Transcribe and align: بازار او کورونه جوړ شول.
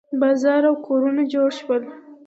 بازار 0.21 0.63
او 0.69 0.75
کورونه 0.87 1.23
جوړ 1.33 1.49
شول. 1.59 1.83